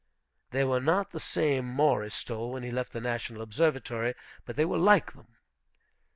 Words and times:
They 0.49 0.63
were 0.63 0.79
not 0.81 1.11
the 1.11 1.19
same 1.19 1.67
Maury 1.67 2.09
stole 2.09 2.53
when 2.53 2.63
he 2.63 2.71
left 2.71 2.91
the 2.91 2.99
National 2.99 3.43
Observatory, 3.43 4.15
but 4.47 4.55
they 4.55 4.65
were 4.65 4.79
like 4.79 5.13
them. 5.13 5.35